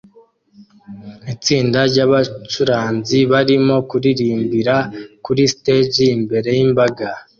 [1.33, 4.75] Itsinda ryabacuranzi barimo kuririmbira
[5.25, 7.07] kuri stage imbere yimbaga